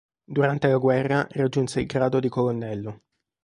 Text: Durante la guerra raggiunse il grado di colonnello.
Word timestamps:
Durante 0.25 0.67
la 0.67 0.77
guerra 0.79 1.27
raggiunse 1.29 1.79
il 1.81 1.85
grado 1.85 2.19
di 2.19 2.27
colonnello. 2.27 3.03